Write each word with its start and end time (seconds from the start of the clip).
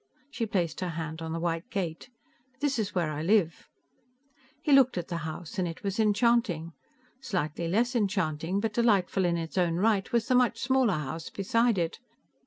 She 0.31 0.47
placed 0.47 0.79
her 0.79 0.89
hand 0.89 1.21
on 1.21 1.31
the 1.31 1.39
white 1.39 1.69
gate. 1.69 2.09
"This 2.59 2.79
is 2.79 2.95
where 2.95 3.11
I 3.11 3.21
live." 3.21 3.67
He 4.63 4.71
looked 4.71 4.97
at 4.97 5.09
the 5.09 5.17
house, 5.29 5.59
and 5.59 5.67
it 5.67 5.83
was 5.83 5.99
enchanting. 5.99 6.73
Slightly 7.21 7.67
less 7.67 7.95
enchanting, 7.95 8.59
but 8.61 8.73
delightful 8.73 9.25
in 9.25 9.37
its 9.37 9.59
own 9.59 9.75
right, 9.75 10.11
was 10.11 10.27
the 10.27 10.33
much 10.33 10.59
smaller 10.59 10.93
house 10.95 11.29
beside 11.29 11.77
it. 11.77 11.99